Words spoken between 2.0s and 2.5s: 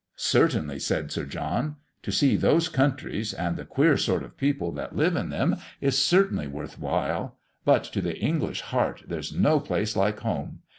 "to see